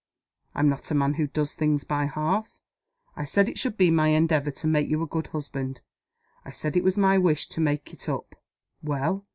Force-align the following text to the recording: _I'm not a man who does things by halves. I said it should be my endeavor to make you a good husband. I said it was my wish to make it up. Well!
_I'm 0.55 0.67
not 0.67 0.89
a 0.89 0.95
man 0.95 1.13
who 1.13 1.27
does 1.27 1.53
things 1.53 1.83
by 1.83 2.07
halves. 2.07 2.63
I 3.15 3.23
said 3.23 3.47
it 3.47 3.59
should 3.59 3.77
be 3.77 3.91
my 3.91 4.07
endeavor 4.07 4.49
to 4.49 4.65
make 4.65 4.89
you 4.89 5.03
a 5.03 5.05
good 5.05 5.27
husband. 5.27 5.81
I 6.43 6.49
said 6.49 6.75
it 6.75 6.83
was 6.83 6.97
my 6.97 7.19
wish 7.19 7.45
to 7.49 7.61
make 7.61 7.93
it 7.93 8.09
up. 8.09 8.33
Well! 8.81 9.27